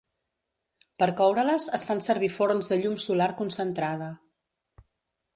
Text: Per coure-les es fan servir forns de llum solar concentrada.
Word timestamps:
Per 1.01 1.07
coure-les 1.17 1.67
es 1.77 1.83
fan 1.89 2.01
servir 2.05 2.29
forns 2.37 2.69
de 2.71 2.79
llum 2.85 2.95
solar 3.03 3.27
concentrada. 3.43 4.09